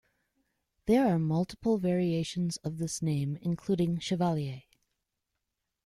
[0.87, 4.63] There are multiple variations of this name, including Chevalier.